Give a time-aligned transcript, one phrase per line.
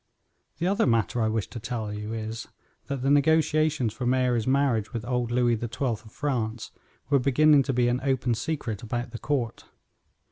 [0.57, 2.47] The other matter I wish to tell you is,
[2.87, 6.71] that the negotiations for Mary's marriage with old Louis XII of France
[7.11, 9.65] were beginning to be an open secret about the court.